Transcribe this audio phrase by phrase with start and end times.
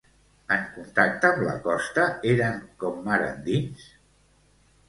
[0.53, 3.85] En contacte amb la costa eren com mar endins?